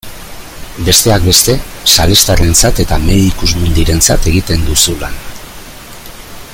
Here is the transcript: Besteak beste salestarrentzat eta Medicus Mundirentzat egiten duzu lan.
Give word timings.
Besteak 0.85 1.25
beste 1.27 1.53
salestarrentzat 1.95 2.81
eta 2.85 2.97
Medicus 3.03 3.53
Mundirentzat 3.61 4.27
egiten 4.33 4.65
duzu 4.71 4.97
lan. 5.05 5.21